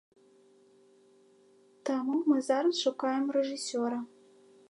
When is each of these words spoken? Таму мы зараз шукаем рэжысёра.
Таму 1.91 2.15
мы 2.31 2.37
зараз 2.49 2.75
шукаем 2.87 3.25
рэжысёра. 3.39 3.99